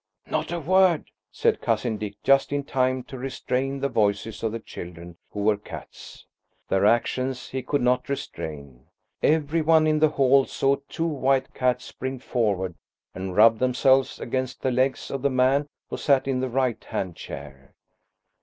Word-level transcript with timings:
"Not 0.25 0.51
a 0.51 0.59
word!" 0.59 1.11
said 1.31 1.61
Cousin 1.61 1.97
Dick, 1.97 2.15
just 2.23 2.51
in 2.51 2.63
time 2.63 3.03
to 3.03 3.19
restrain 3.19 3.81
the 3.81 3.87
voices 3.87 4.41
of 4.41 4.51
the 4.51 4.59
children 4.59 5.15
who 5.29 5.41
were 5.41 5.57
cats. 5.57 6.25
Their 6.69 6.87
actions 6.87 7.49
he 7.49 7.61
could 7.61 7.83
not 7.83 8.09
restrain. 8.09 8.87
Every 9.21 9.61
one 9.61 9.85
in 9.85 9.99
that 9.99 10.09
hall 10.13 10.45
saw 10.45 10.77
two 10.89 11.05
white 11.05 11.53
cats 11.53 11.85
spring 11.85 12.17
forward 12.17 12.73
and 13.13 13.35
rub 13.35 13.59
themselves 13.59 14.19
against 14.19 14.63
the 14.63 14.71
legs 14.71 15.11
of 15.11 15.21
the 15.21 15.29
man 15.29 15.67
who 15.91 15.97
sat 15.97 16.27
in 16.27 16.39
the 16.39 16.49
right 16.49 16.83
hand 16.83 17.15
chair. 17.15 17.75